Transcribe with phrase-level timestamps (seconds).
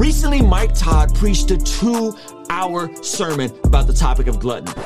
[0.00, 2.16] Recently, Mike Todd preached a two
[2.48, 4.82] hour sermon about the topic of gluttony.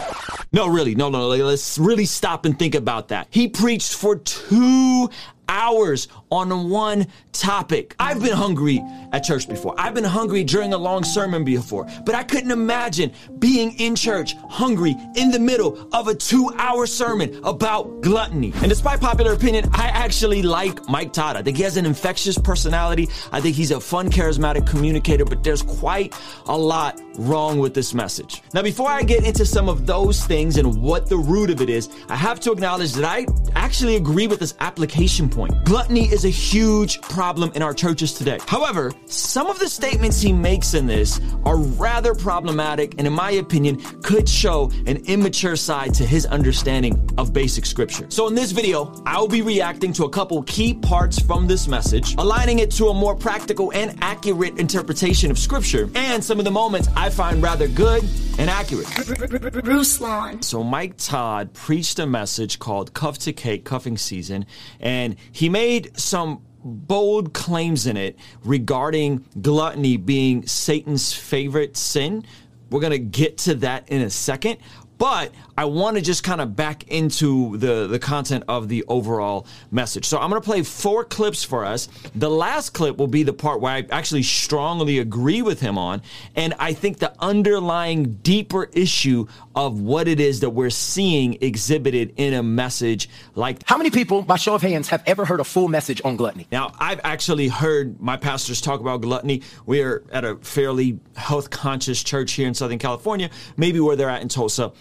[0.51, 1.45] No, really, no, no, no.
[1.45, 3.29] Let's really stop and think about that.
[3.31, 5.09] He preached for two
[5.49, 7.95] hours on one topic.
[7.99, 9.75] I've been hungry at church before.
[9.79, 14.35] I've been hungry during a long sermon before, but I couldn't imagine being in church
[14.49, 18.53] hungry in the middle of a two hour sermon about gluttony.
[18.57, 21.37] And despite popular opinion, I actually like Mike Todd.
[21.37, 23.09] I think he has an infectious personality.
[23.33, 26.15] I think he's a fun, charismatic communicator, but there's quite
[26.47, 28.43] a lot wrong with this message.
[28.53, 31.71] Now, before I get into some of those things and what the root of it
[31.71, 33.27] is, I have to acknowledge that I
[33.75, 35.53] actually agree with this application point.
[35.65, 38.39] Gluttony is a huge problem in our churches today.
[38.47, 43.33] However, some of the statements he makes in this are rather problematic and, in my
[43.33, 48.07] opinion, could show an immature side to his understanding of basic scripture.
[48.11, 52.15] So, in this video, I'll be reacting to a couple key parts from this message,
[52.17, 56.53] aligning it to a more practical and accurate interpretation of scripture, and some of the
[56.53, 58.05] moments I find rather good
[58.39, 58.87] and accurate.
[58.87, 60.45] Ruslan.
[60.45, 64.47] So Mike Todd preached a message called Cuff to Cake, Cuffing Season,
[64.81, 72.25] and he made some bold claims in it regarding gluttony being Satan's favorite sin.
[72.71, 74.59] We're going to get to that in a second.
[74.99, 79.47] But I want to just kind of back into the, the content of the overall
[79.71, 80.05] message.
[80.05, 81.89] So I'm going to play four clips for us.
[82.15, 86.03] The last clip will be the part where I actually strongly agree with him on.
[86.37, 92.15] And I think the underlying deeper issue of what it is that we're seeing exhibited
[92.17, 93.63] in a message like.
[93.67, 96.47] How many people, by show of hands, have ever heard a full message on gluttony?
[96.51, 99.43] Now, I've actually heard my pastors talk about gluttony.
[99.67, 104.23] We're at a fairly health conscious church here in Southern California, maybe where they're at
[104.23, 104.73] in Tulsa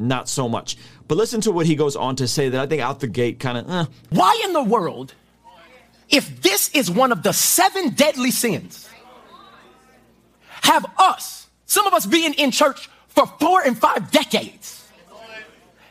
[0.00, 0.76] not so much.
[1.06, 3.38] But listen to what he goes on to say that I think out the gate
[3.38, 3.70] kind of.
[3.70, 3.84] Eh.
[4.10, 5.14] Why in the world,
[6.08, 8.88] if this is one of the seven deadly sins,
[10.62, 14.88] have us, some of us being in church for four and five decades,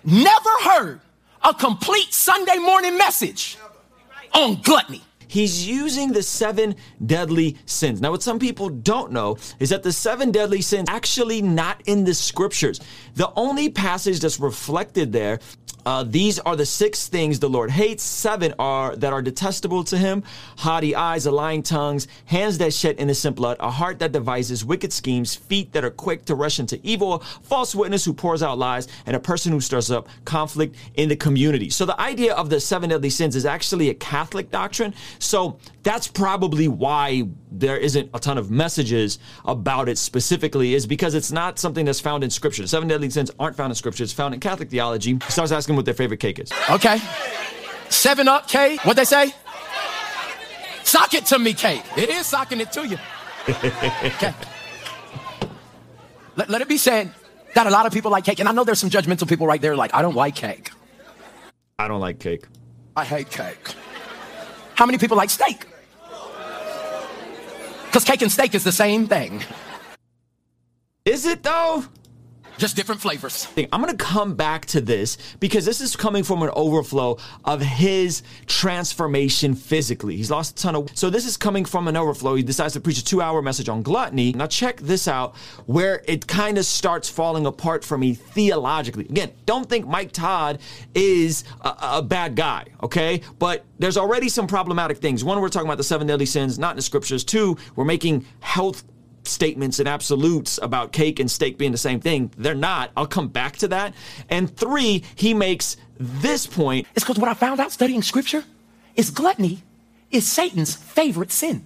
[0.03, 1.01] never heard
[1.43, 3.57] a complete Sunday morning message
[4.33, 5.01] on gluttony?
[5.29, 6.75] He's using the seven
[7.05, 8.01] deadly sins.
[8.01, 12.03] Now, what some people don't know is that the seven deadly sins actually not in
[12.03, 12.81] the scriptures.
[13.15, 15.39] The only passage that's reflected there
[15.85, 18.03] uh, these are the six things the Lord hates.
[18.03, 20.23] Seven are that are detestable to Him:
[20.57, 24.91] haughty eyes, a lying tongues, hands that shed innocent blood, a heart that devises wicked
[24.91, 28.87] schemes, feet that are quick to rush into evil, false witness who pours out lies,
[29.05, 31.69] and a person who stirs up conflict in the community.
[31.69, 34.93] So the idea of the seven deadly sins is actually a Catholic doctrine.
[35.19, 41.13] So that's probably why there isn't a ton of messages about it specifically, is because
[41.13, 42.61] it's not something that's found in Scripture.
[42.61, 44.03] The seven deadly sins aren't found in Scripture.
[44.03, 45.13] It's found in Catholic theology.
[45.13, 46.51] He starts asking what their favorite cake is.
[46.69, 46.99] Okay.
[47.89, 48.83] Seven up cake.
[48.85, 49.33] What they say?
[50.83, 51.83] Sock it to me, cake.
[51.97, 52.97] It is socking it to you.
[53.49, 54.33] Okay.
[56.35, 57.11] Let, let it be said
[57.55, 59.61] that a lot of people like cake, and I know there's some judgmental people right
[59.61, 60.71] there like, I don't like cake.
[61.77, 62.45] I don't like cake.
[62.95, 63.75] I hate cake.
[64.79, 65.65] How many people like steak?
[67.87, 69.43] Because cake and steak is the same thing,
[71.03, 71.83] Is it though?
[72.59, 73.47] Just different flavors.
[73.71, 77.61] I'm going to come back to this because this is coming from an overflow of
[77.61, 80.17] his transformation physically.
[80.17, 80.89] He's lost a ton of.
[80.97, 82.35] So, this is coming from an overflow.
[82.35, 84.33] He decides to preach a two hour message on gluttony.
[84.33, 89.05] Now, check this out where it kind of starts falling apart for me theologically.
[89.05, 90.59] Again, don't think Mike Todd
[90.93, 93.21] is a, a bad guy, okay?
[93.39, 95.23] But there's already some problematic things.
[95.23, 97.23] One, we're talking about the seven deadly sins, not in the scriptures.
[97.23, 98.83] Two, we're making health
[99.23, 102.31] statements and absolutes about cake and steak being the same thing.
[102.37, 102.91] They're not.
[102.95, 103.93] I'll come back to that.
[104.29, 106.87] And three, he makes this point.
[106.95, 108.43] It's because what I found out studying scripture
[108.95, 109.63] is gluttony
[110.11, 111.65] is Satan's favorite sin.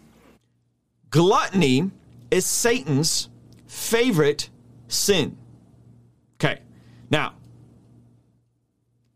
[1.09, 1.92] Gluttony
[2.31, 3.30] is Satan's
[3.68, 4.50] favorite
[4.88, 5.38] sin.
[6.36, 6.59] Okay.
[7.09, 7.34] Now,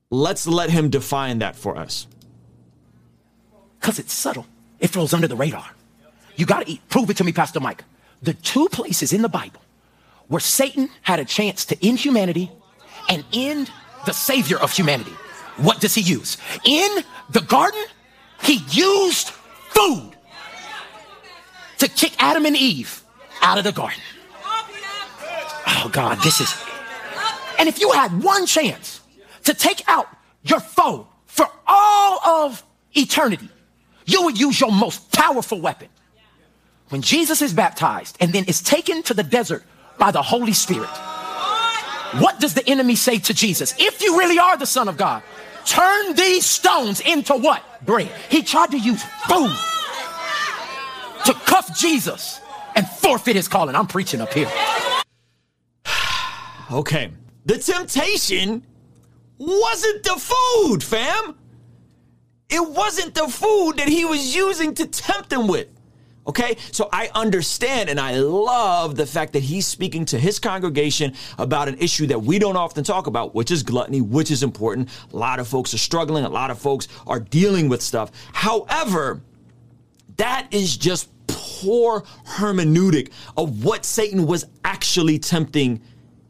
[0.09, 2.07] let's let him define that for us.
[3.79, 4.45] Because it's subtle.
[4.79, 5.65] It flows under the radar.
[6.35, 6.87] You got to eat.
[6.89, 7.83] Prove it to me, Pastor Mike.
[8.21, 9.61] The two places in the Bible
[10.27, 12.51] where Satan had a chance to end humanity
[13.09, 13.71] and end
[14.05, 15.13] the savior of humanity.
[15.57, 16.37] What does he use?
[16.65, 17.83] In the garden,
[18.43, 20.11] he used food
[21.79, 23.03] to kick Adam and Eve
[23.41, 24.01] out of the garden.
[25.67, 26.53] Oh, God, this is.
[27.59, 29.01] And if you had one chance
[29.43, 30.07] to take out
[30.43, 32.63] your foe for all of
[32.93, 33.49] eternity,
[34.05, 35.89] you would use your most powerful weapon.
[36.89, 39.63] When Jesus is baptized and then is taken to the desert
[39.97, 40.89] by the Holy Spirit,
[42.19, 43.73] what does the enemy say to Jesus?
[43.77, 45.21] If you really are the Son of God,
[45.65, 47.85] turn these stones into what?
[47.85, 48.11] Bread.
[48.29, 49.53] He tried to use food
[51.25, 52.39] to cuff Jesus
[52.75, 53.75] and forfeit his calling.
[53.75, 54.49] I'm preaching up here.
[56.69, 57.09] Okay.
[57.45, 58.61] The temptation
[59.37, 61.37] wasn't the food, fam.
[62.49, 65.69] It wasn't the food that he was using to tempt him with.
[66.27, 71.13] Okay, so I understand and I love the fact that he's speaking to his congregation
[71.37, 74.89] about an issue that we don't often talk about, which is gluttony, which is important.
[75.13, 78.11] A lot of folks are struggling, a lot of folks are dealing with stuff.
[78.33, 79.21] However,
[80.17, 85.81] that is just poor hermeneutic of what Satan was actually tempting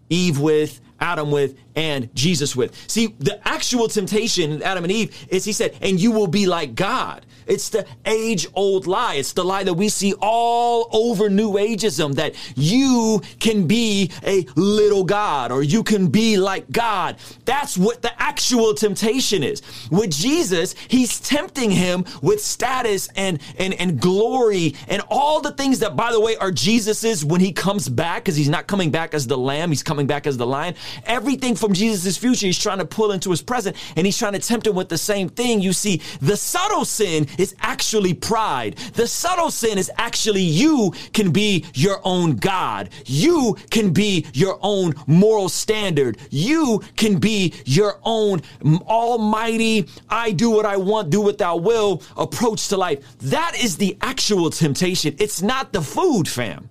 [0.09, 2.75] Eve with, Adam with, and Jesus with.
[2.89, 6.75] See, the actual temptation Adam and Eve is he said, and you will be like
[6.75, 7.25] God.
[7.47, 9.15] It's the age old lie.
[9.15, 14.45] It's the lie that we see all over New Ageism that you can be a
[14.55, 17.17] little God or you can be like God.
[17.45, 19.61] That's what the actual temptation is.
[19.89, 25.79] With Jesus, he's tempting him with status and, and, and glory and all the things
[25.79, 29.13] that, by the way, are Jesus's when he comes back because he's not coming back
[29.13, 30.75] as the lamb, he's coming back as the lion.
[31.05, 34.39] Everything from Jesus' future, he's trying to pull into his present and he's trying to
[34.39, 35.61] tempt him with the same thing.
[35.61, 38.77] You see, the subtle sin is actually pride.
[38.93, 42.89] The subtle sin is actually you can be your own God.
[43.05, 46.17] You can be your own moral standard.
[46.29, 48.41] You can be your own
[48.87, 53.17] almighty, I do what I want, do what thou will approach to life.
[53.19, 55.15] That is the actual temptation.
[55.19, 56.69] It's not the food, fam.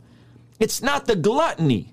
[0.58, 1.92] It's not the gluttony.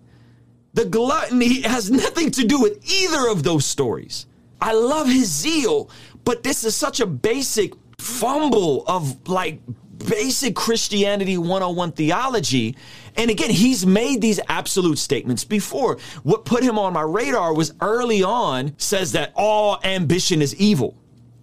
[0.74, 4.26] The gluttony has nothing to do with either of those stories.
[4.62, 5.90] I love his zeal,
[6.24, 9.60] but this is such a basic fumble of like
[10.08, 12.76] basic Christianity 101 theology.
[13.16, 15.98] And again, he's made these absolute statements before.
[16.24, 20.96] What put him on my radar was early on says that all ambition is evil.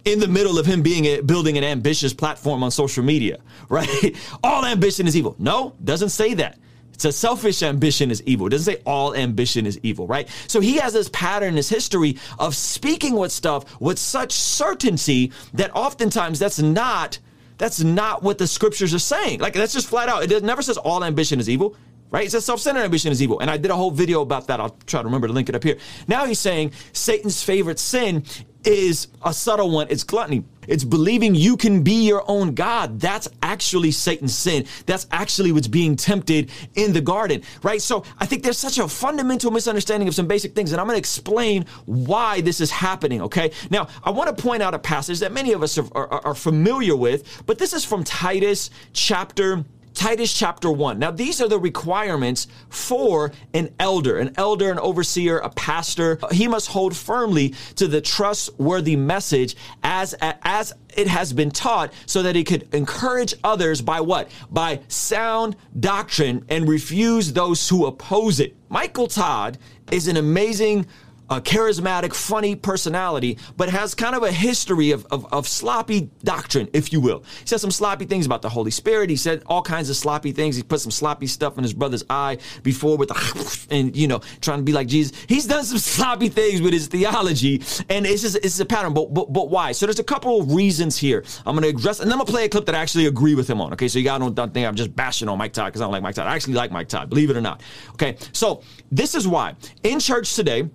[0.03, 3.37] In the middle of him being a, building an ambitious platform on social media,
[3.69, 4.15] right?
[4.43, 5.35] all ambition is evil.
[5.37, 6.57] No, doesn't say that.
[7.01, 8.45] Says selfish ambition is evil.
[8.45, 10.29] It doesn't say all ambition is evil, right?
[10.47, 15.75] So he has this pattern, this history of speaking with stuff with such certainty that
[15.75, 17.17] oftentimes that's not
[17.57, 19.39] that's not what the scriptures are saying.
[19.39, 20.31] Like that's just flat out.
[20.31, 21.75] It never says all ambition is evil
[22.11, 22.27] right?
[22.27, 23.39] It says self-centered ambition is evil.
[23.39, 24.59] And I did a whole video about that.
[24.59, 25.77] I'll try to remember to link it up here.
[26.07, 28.25] Now he's saying Satan's favorite sin
[28.63, 29.87] is a subtle one.
[29.89, 30.43] It's gluttony.
[30.67, 32.99] It's believing you can be your own God.
[32.99, 34.65] That's actually Satan's sin.
[34.85, 37.81] That's actually what's being tempted in the garden, right?
[37.81, 40.95] So I think there's such a fundamental misunderstanding of some basic things, and I'm going
[40.95, 43.51] to explain why this is happening, okay?
[43.69, 46.35] Now, I want to point out a passage that many of us are, are, are
[46.35, 50.99] familiar with, but this is from Titus chapter Titus chapter 1.
[50.99, 56.19] Now, these are the requirements for an elder, an elder, an overseer, a pastor.
[56.31, 62.23] He must hold firmly to the trustworthy message as, as it has been taught so
[62.23, 64.31] that he could encourage others by what?
[64.49, 68.55] By sound doctrine and refuse those who oppose it.
[68.69, 69.57] Michael Todd
[69.91, 70.85] is an amazing
[71.31, 76.67] a charismatic, funny personality, but has kind of a history of, of, of, sloppy doctrine,
[76.73, 77.23] if you will.
[77.39, 79.09] He said some sloppy things about the Holy Spirit.
[79.09, 80.57] He said all kinds of sloppy things.
[80.57, 84.19] He put some sloppy stuff in his brother's eye before with the, and, you know,
[84.41, 85.17] trying to be like Jesus.
[85.27, 88.93] He's done some sloppy things with his theology, and it's just, it's a pattern.
[88.93, 89.71] But, but, but why?
[89.71, 91.23] So there's a couple of reasons here.
[91.45, 93.35] I'm going to address, and I'm going to play a clip that I actually agree
[93.35, 93.71] with him on.
[93.71, 93.87] Okay.
[93.87, 95.93] So you guys don't, don't think I'm just bashing on Mike Todd because I don't
[95.93, 96.27] like Mike Todd.
[96.27, 97.61] I actually like Mike Todd, believe it or not.
[97.93, 98.17] Okay.
[98.33, 100.69] So this is why in church today,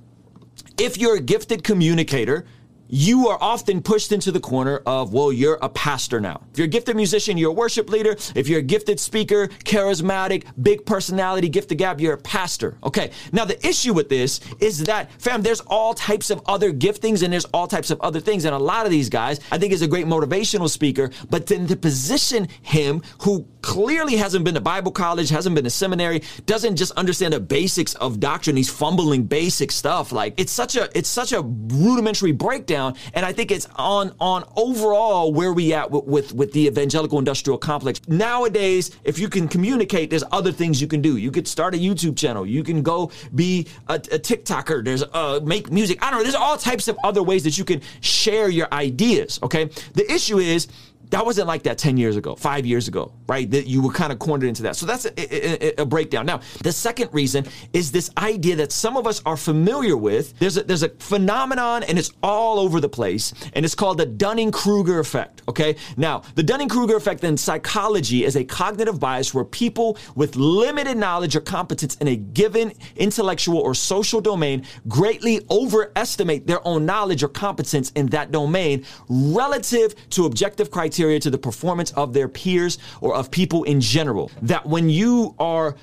[0.78, 2.45] if you're a gifted communicator,
[2.88, 6.40] you are often pushed into the corner of, well, you're a pastor now.
[6.52, 8.16] If you're a gifted musician, you're a worship leader.
[8.35, 12.78] If you're a gifted speaker, charismatic, big personality, gifted gab, you're a pastor.
[12.85, 13.11] Okay.
[13.33, 17.33] Now, the issue with this is that, fam, there's all types of other giftings and
[17.33, 18.45] there's all types of other things.
[18.45, 21.66] And a lot of these guys, I think, is a great motivational speaker, but then
[21.66, 26.76] to position him who clearly hasn't been to Bible college, hasn't been to seminary, doesn't
[26.76, 28.57] just understand the basics of doctrine.
[28.57, 30.12] He's fumbling basic stuff.
[30.12, 34.45] Like it's such a, it's such a rudimentary breakdown and I think it's on on
[34.56, 38.00] overall where we at with, with, with the evangelical industrial complex.
[38.09, 41.16] Nowadays, if you can communicate, there's other things you can do.
[41.16, 42.47] You could start a YouTube channel.
[42.47, 44.85] You can go be a, a TikToker.
[44.85, 46.02] There's uh, make music.
[46.02, 46.23] I don't know.
[46.23, 49.38] There's all types of other ways that you can share your ideas.
[49.42, 49.71] Okay.
[49.95, 50.68] The issue is
[51.11, 53.51] that wasn't like that 10 years ago, five years ago, right?
[53.51, 54.77] That you were kind of cornered into that.
[54.77, 56.27] So that's a, a, a, breakdown.
[56.27, 60.37] Now, the second reason is this idea that some of us are familiar with.
[60.39, 64.07] There's a, there's a phenomenon and it's all over the place, and it's called the
[64.07, 65.43] Dunning Kruger effect.
[65.49, 65.77] Okay.
[65.97, 70.97] Now, the Dunning Kruger effect in psychology is a cognitive bias where people with limited
[70.97, 77.23] knowledge or competence in a given intellectual or social domain greatly overestimate their own knowledge
[77.23, 82.26] or competence in that domain relative to objective criteria criteria to the performance of their
[82.29, 84.31] peers or of people in general.
[84.41, 85.76] That when you are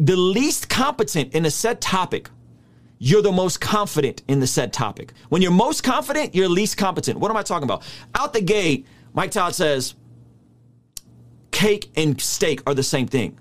[0.00, 2.28] the least competent in a set topic,
[2.98, 5.12] you're the most confident in the said topic.
[5.28, 7.18] When you're most confident, you're least competent.
[7.18, 7.82] What am I talking about?
[8.14, 9.94] Out the gate, Mike Todd says
[11.52, 13.38] cake and steak are the same thing.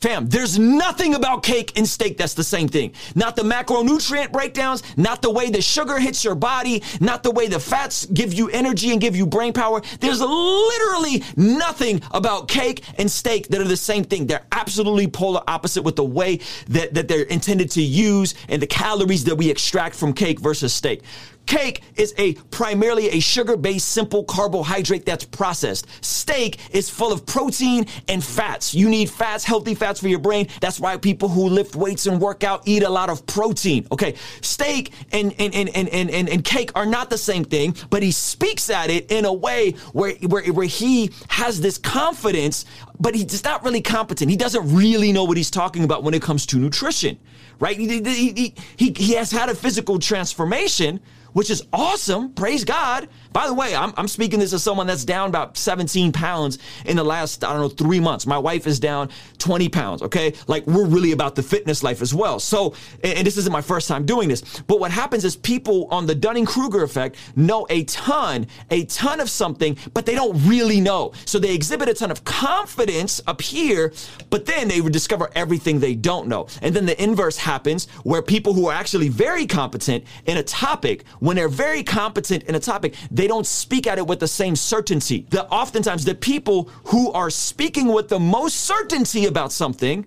[0.00, 2.94] Fam, there's nothing about cake and steak that's the same thing.
[3.14, 7.48] Not the macronutrient breakdowns, not the way the sugar hits your body, not the way
[7.48, 9.82] the fats give you energy and give you brain power.
[10.00, 14.26] There's literally nothing about cake and steak that are the same thing.
[14.26, 18.66] They're absolutely polar opposite with the way that, that they're intended to use and the
[18.66, 21.02] calories that we extract from cake versus steak.
[21.50, 25.84] Cake is a primarily a sugar-based simple carbohydrate that's processed.
[26.00, 28.72] Steak is full of protein and fats.
[28.72, 30.46] You need fats, healthy fats for your brain.
[30.60, 33.84] That's why people who lift weights and work out eat a lot of protein.
[33.90, 34.14] Okay.
[34.42, 38.00] Steak and and and and and, and, and cake are not the same thing, but
[38.00, 42.64] he speaks at it in a way where, where where he has this confidence,
[43.00, 44.30] but he's not really competent.
[44.30, 47.18] He doesn't really know what he's talking about when it comes to nutrition.
[47.58, 47.76] Right?
[47.76, 50.98] He, he, he, he has had a physical transformation,
[51.32, 52.32] which is awesome.
[52.34, 53.08] Praise God.
[53.32, 56.96] By the way, I'm, I'm speaking this as someone that's down about 17 pounds in
[56.96, 58.26] the last, I don't know, three months.
[58.26, 60.02] My wife is down 20 pounds.
[60.02, 60.34] Okay.
[60.46, 62.40] Like we're really about the fitness life as well.
[62.40, 66.06] So, and, this isn't my first time doing this, but what happens is people on
[66.06, 70.80] the Dunning Kruger effect know a ton, a ton of something, but they don't really
[70.80, 71.12] know.
[71.26, 73.92] So they exhibit a ton of confidence up here,
[74.30, 76.48] but then they discover everything they don't know.
[76.62, 81.04] And then the inverse happens where people who are actually very competent in a topic,
[81.20, 84.56] when they're very competent in a topic, they don't speak at it with the same
[84.56, 85.26] certainty.
[85.28, 90.06] The oftentimes the people who are speaking with the most certainty about something,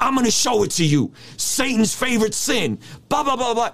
[0.00, 1.12] I'm going to show it to you.
[1.36, 2.78] Satan's favorite sin.
[3.10, 3.72] Blah blah blah blah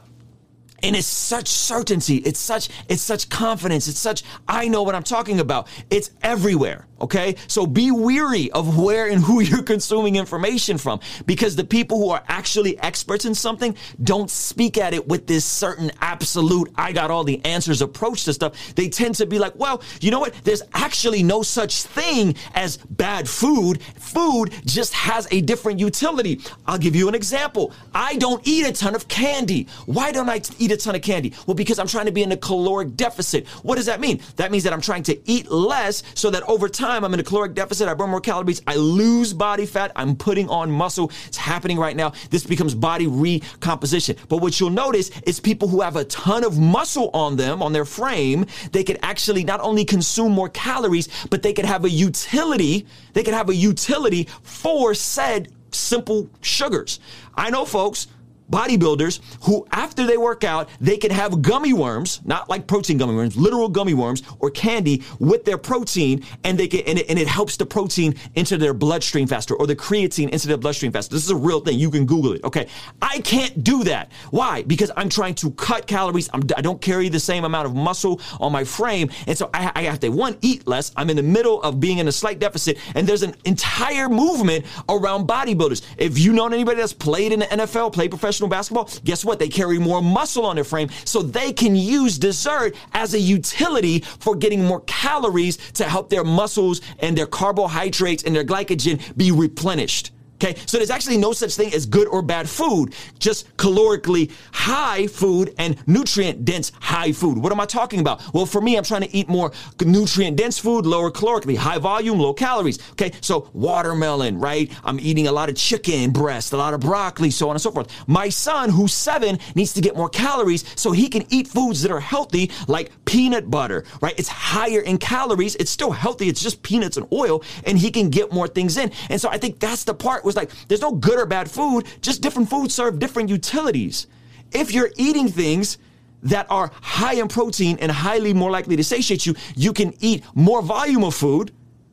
[0.82, 5.02] and it's such certainty it's such it's such confidence it's such i know what i'm
[5.02, 7.36] talking about it's everywhere Okay.
[7.46, 12.10] So be weary of where and who you're consuming information from because the people who
[12.10, 17.10] are actually experts in something don't speak at it with this certain absolute, I got
[17.10, 18.74] all the answers approach to stuff.
[18.74, 20.34] They tend to be like, well, you know what?
[20.44, 23.82] There's actually no such thing as bad food.
[23.82, 26.40] Food just has a different utility.
[26.66, 27.72] I'll give you an example.
[27.94, 29.66] I don't eat a ton of candy.
[29.86, 31.32] Why don't I eat a ton of candy?
[31.46, 33.46] Well, because I'm trying to be in a caloric deficit.
[33.62, 34.20] What does that mean?
[34.36, 37.20] That means that I'm trying to eat less so that over time, time I'm in
[37.20, 41.12] a caloric deficit, I burn more calories, I lose body fat, I'm putting on muscle.
[41.26, 42.12] It's happening right now.
[42.30, 44.16] This becomes body recomposition.
[44.28, 47.72] But what you'll notice is people who have a ton of muscle on them, on
[47.72, 51.90] their frame, they could actually not only consume more calories, but they could have a
[51.90, 56.98] utility, they could have a utility for said simple sugars.
[57.36, 58.08] I know folks
[58.50, 63.14] bodybuilders who, after they work out, they can have gummy worms, not like protein gummy
[63.14, 67.18] worms, literal gummy worms or candy with their protein, and they can, and it, and
[67.18, 71.14] it helps the protein into their bloodstream faster or the creatine into their bloodstream faster.
[71.14, 71.78] This is a real thing.
[71.78, 72.44] You can Google it.
[72.44, 72.68] Okay.
[73.00, 74.10] I can't do that.
[74.30, 74.62] Why?
[74.62, 76.28] Because I'm trying to cut calories.
[76.32, 79.10] I'm, I do not carry the same amount of muscle on my frame.
[79.26, 80.92] And so I, I have to, one, eat less.
[80.96, 82.78] I'm in the middle of being in a slight deficit.
[82.94, 85.82] And there's an entire movement around bodybuilders.
[85.98, 89.38] If you know anybody that's played in the NFL, played professional professional basketball, guess what?
[89.38, 94.00] They carry more muscle on their frame, so they can use dessert as a utility
[94.00, 99.30] for getting more calories to help their muscles and their carbohydrates and their glycogen be
[99.30, 100.12] replenished.
[100.42, 105.06] Okay, so there's actually no such thing as good or bad food, just calorically high
[105.06, 107.36] food and nutrient dense high food.
[107.36, 108.22] What am I talking about?
[108.32, 109.52] Well, for me, I'm trying to eat more
[109.84, 112.78] nutrient dense food, lower calorically, high volume, low calories.
[112.92, 114.72] Okay, so watermelon, right?
[114.82, 117.70] I'm eating a lot of chicken breast, a lot of broccoli, so on and so
[117.70, 117.92] forth.
[118.06, 121.90] My son, who's seven, needs to get more calories so he can eat foods that
[121.90, 124.14] are healthy, like peanut butter, right?
[124.18, 128.08] It's higher in calories, it's still healthy, it's just peanuts and oil, and he can
[128.08, 128.90] get more things in.
[129.10, 131.86] And so I think that's the part was like, there's no good or bad food,
[132.00, 134.06] just different foods serve different utilities.
[134.52, 135.78] If you're eating things
[136.22, 140.24] that are high in protein and highly more likely to satiate you, you can eat
[140.34, 141.52] more volume of food,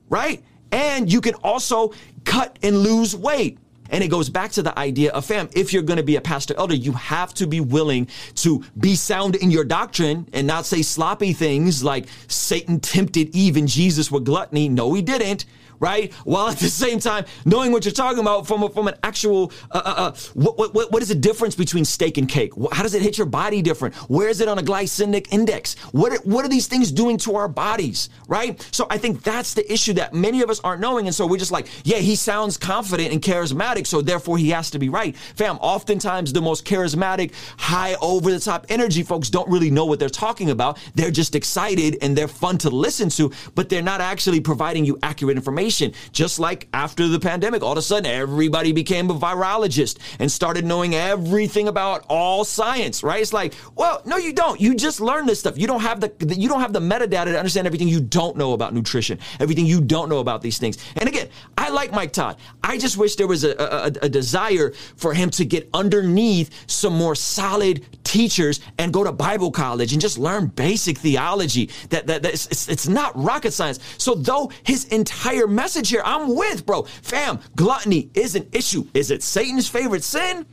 [0.10, 0.44] right?
[0.72, 1.94] And you can also
[2.25, 3.58] cut and lose weight.
[3.89, 6.22] And it goes back to the idea of fam, if you're going to be a
[6.22, 10.65] pastor elder, you have to be willing to be sound in your doctrine and not
[10.65, 14.67] say sloppy things like Satan tempted Eve and Jesus with gluttony.
[14.67, 15.46] No, he didn't
[15.79, 16.13] right?
[16.24, 19.51] While at the same time knowing what you're talking about from a, from an actual
[19.72, 22.51] uh, uh, uh what, what what is the difference between steak and cake?
[22.72, 23.96] How does it hit your body different?
[24.10, 25.75] Where is it on a glycemic index?
[25.91, 28.60] What are, what are these things doing to our bodies, right?
[28.72, 31.38] So I think that's the issue that many of us aren't knowing, and so we're
[31.38, 35.15] just like, yeah, he sounds confident and charismatic, so therefore he has to be right.
[35.36, 40.00] Fam, oftentimes the most charismatic, high over the top energy folks don't really know what
[40.00, 40.79] they're talking about.
[40.96, 44.98] They're just excited and they're fun to listen to, but they're not actually providing you
[45.03, 45.66] accurate information.
[46.12, 50.65] Just like after the pandemic, all of a sudden everybody became a virologist and started
[50.65, 53.21] knowing everything about all science, right?
[53.21, 54.59] It's like, well, no, you don't.
[54.59, 55.57] You just learn this stuff.
[55.57, 58.53] You don't have the, you don't have the metadata to understand everything you don't know
[58.53, 60.77] about nutrition, everything you don't know about these things.
[60.95, 62.38] And again, I like Mike Todd.
[62.63, 66.93] I just wish there was a, a, a desire for him to get underneath some
[66.93, 71.69] more solid teachers and go to Bible college and just learn basic theology.
[71.89, 73.79] That, that, that it's, it's, it's not rocket science.
[73.97, 76.83] So though his entire message here, I'm with, bro.
[76.83, 78.85] Fam, gluttony is an issue.
[78.93, 80.45] Is it Satan's favorite sin?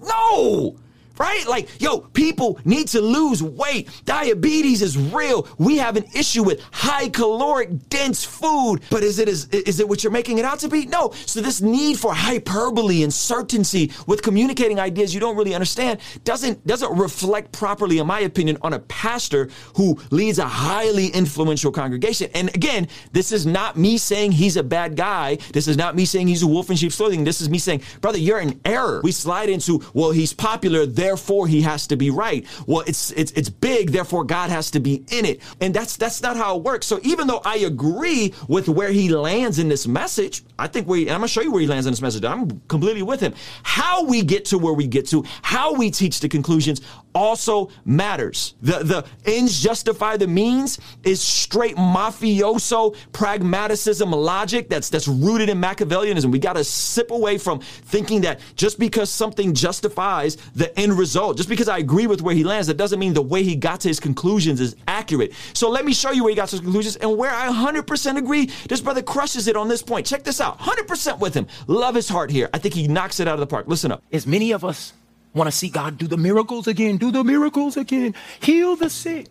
[0.00, 0.74] No
[1.18, 1.46] right?
[1.46, 3.88] Like, yo, people need to lose weight.
[4.04, 5.48] Diabetes is real.
[5.58, 8.80] We have an issue with high caloric, dense food.
[8.90, 10.86] But is it is, is it what you're making it out to be?
[10.86, 11.12] No.
[11.26, 16.66] So this need for hyperbole and certainty with communicating ideas you don't really understand doesn't
[16.66, 22.30] doesn't reflect properly, in my opinion, on a pastor who leads a highly influential congregation.
[22.34, 25.38] And again, this is not me saying he's a bad guy.
[25.52, 27.24] This is not me saying he's a wolf in sheep's clothing.
[27.24, 29.00] This is me saying, brother, you're in error.
[29.02, 32.44] We slide into, well, he's popular, therefore he has to be right.
[32.66, 35.40] Well, it's it's it's big, therefore God has to be in it.
[35.62, 36.86] And that's that's not how it works.
[36.86, 41.08] So even though I agree with where he lands in this message, I think we
[41.10, 42.24] I'm gonna show you where he lands in this message.
[42.24, 43.32] I'm completely with him.
[43.62, 46.82] How we get to where we get to, how we teach the conclusions
[47.18, 48.54] also matters.
[48.62, 55.60] The the ends justify the means is straight mafioso pragmaticism logic that's that's rooted in
[55.60, 56.30] Machiavellianism.
[56.30, 61.36] We got to sip away from thinking that just because something justifies the end result.
[61.36, 63.80] Just because I agree with where he lands, that doesn't mean the way he got
[63.80, 65.32] to his conclusions is accurate.
[65.52, 68.16] So let me show you where he got to his conclusions and where I 100%
[68.16, 68.46] agree.
[68.68, 70.06] This brother crushes it on this point.
[70.06, 71.46] Check this out 100% with him.
[71.66, 72.48] Love his heart here.
[72.54, 73.66] I think he knocks it out of the park.
[73.66, 74.02] Listen up.
[74.12, 74.92] As many of us
[75.34, 79.26] want to see God do the miracles again, do the miracles again, heal the sick.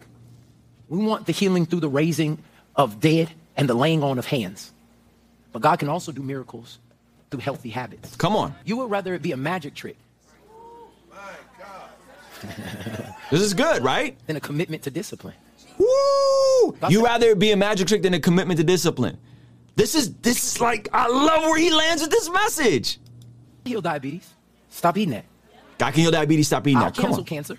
[0.90, 2.38] We want the healing through the raising
[2.76, 4.72] of dead and the laying on of hands.
[5.52, 6.80] But God can also do miracles
[7.30, 8.16] through healthy habits.
[8.16, 8.56] Come on.
[8.64, 9.98] You would rather it be a magic trick
[13.32, 14.18] this is good, right?
[14.28, 15.36] Than a commitment to discipline.
[15.78, 16.78] Woo!
[16.90, 19.18] You rather be a magic trick than a commitment to discipline.
[19.76, 23.00] This is this is like I love where he lands with this message.
[23.66, 24.34] Heal diabetes.
[24.70, 25.26] Stop eating that.
[25.78, 26.48] God can heal diabetes.
[26.48, 26.96] Stop eating I'll that.
[26.96, 27.26] Come cancel on.
[27.26, 27.58] cancer.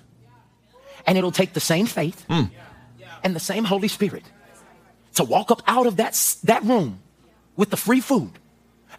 [1.07, 2.51] And it'll take the same faith mm.
[3.25, 4.25] and the same Holy Spirit
[5.15, 7.01] to walk up out of that that room
[7.57, 8.33] with the free food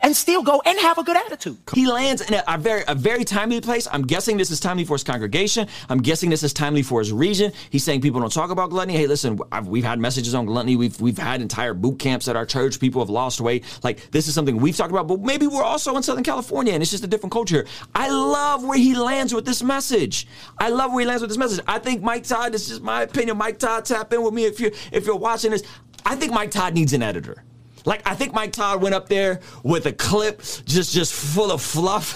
[0.01, 1.57] and still go and have a good attitude.
[1.73, 3.87] He lands in a, a, very a very timely place.
[3.91, 5.67] I'm guessing this is timely for his congregation.
[5.89, 7.51] I'm guessing this is timely for his region.
[7.69, 8.93] He's saying people don't talk about gluttony.
[8.97, 10.75] Hey, listen, I've, we've had messages on gluttony.
[10.75, 12.79] We've we've had entire boot camps at our church.
[12.79, 13.65] People have lost weight.
[13.83, 16.81] Like this is something we've talked about, but maybe we're also in Southern California and
[16.81, 17.49] it's just a different culture.
[17.49, 17.67] Here.
[17.95, 20.27] I love where he lands with this message.
[20.57, 21.63] I love where he lands with this message.
[21.67, 22.51] I think Mike Todd.
[22.51, 23.37] This is my opinion.
[23.37, 25.63] Mike Todd, tap in with me if you if you're watching this.
[26.05, 27.43] I think Mike Todd needs an editor.
[27.85, 31.61] Like I think Mike Todd went up there with a clip just just full of
[31.61, 32.15] fluff,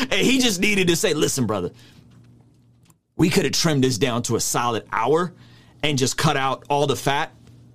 [0.02, 1.70] and he just needed to say, "Listen, brother,
[3.16, 5.32] we could have trimmed this down to a solid hour
[5.82, 7.32] and just cut out all the fat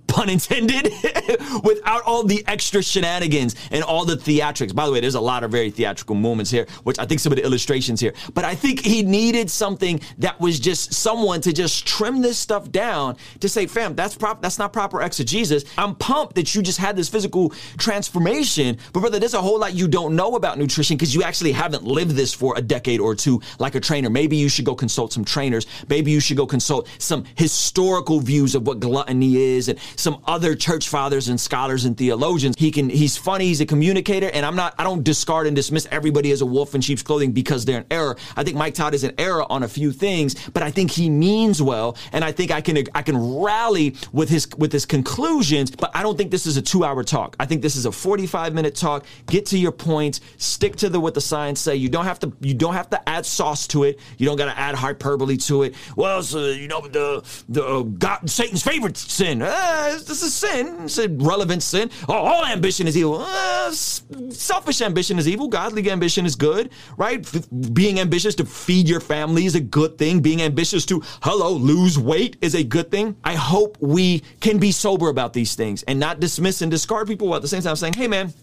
[0.10, 0.92] pun intended,
[1.64, 4.76] without all the extra shenanigans and all the theatrics.
[4.76, 7.32] By the way, there's a lot of very theatrical moments here, which I think some
[7.32, 8.14] of the illustrations here.
[8.34, 12.72] But I think he needed something that was just someone to just trim this stuff
[12.72, 15.64] down to say, fam, that's prop that's not proper exegesis.
[15.78, 19.74] I'm pumped that you just had this physical transformation, but brother, there's a whole lot
[19.74, 23.16] you don't know about nutrition because you actually haven't lived this for a decade or
[23.16, 24.10] two like a trainer.
[24.10, 25.68] Maybe you should go consult some trainers.
[25.88, 30.56] Maybe you should go consult some historical views of what gluttony is and some other
[30.56, 32.56] church fathers and scholars and theologians.
[32.58, 35.88] He can, he's funny, he's a communicator, and I'm not, I don't discard and dismiss
[35.92, 38.16] everybody as a wolf in sheep's clothing because they're in error.
[38.36, 41.10] I think Mike Todd is in error on a few things, but I think he
[41.10, 45.72] means well, and I think I can, I can rally with his, with his conclusions,
[45.72, 47.36] but I don't think this is a two hour talk.
[47.40, 49.06] I think this is a 45 minute talk.
[49.28, 51.76] Get to your points, stick to the, what the science say.
[51.76, 54.00] You don't have to, you don't have to add sauce to it.
[54.18, 55.76] You don't got to add hyperbole to it.
[55.96, 59.42] Well, so, you know, the, the, uh, God, Satan's favorite sin.
[59.42, 60.84] Uh, this is sin.
[60.84, 61.90] It's a relevant sin.
[62.08, 63.26] Oh, all ambition is evil.
[63.26, 65.48] Uh, selfish ambition is evil.
[65.48, 67.26] Godly ambition is good, right?
[67.36, 70.20] F- being ambitious to feed your family is a good thing.
[70.22, 73.16] Being ambitious to, hello, lose weight is a good thing.
[73.24, 77.28] I hope we can be sober about these things and not dismiss and discard people
[77.28, 78.34] while at the same time saying, hey, man,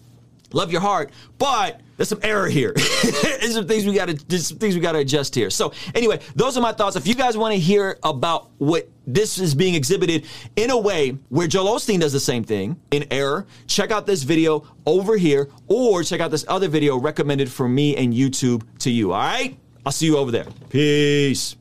[0.53, 2.73] love your heart, but there's some error here.
[3.03, 5.49] there's some things we got to some things we got to adjust here.
[5.49, 6.95] So anyway, those are my thoughts.
[6.95, 11.17] If you guys want to hear about what this is being exhibited in a way
[11.29, 15.49] where Joel Osteen does the same thing in error, check out this video over here,
[15.67, 19.13] or check out this other video recommended for me and YouTube to you.
[19.13, 20.45] All right, I'll see you over there.
[20.69, 21.55] Peace.